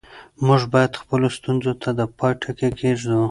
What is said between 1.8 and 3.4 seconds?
ته د پای ټکی کېږدو.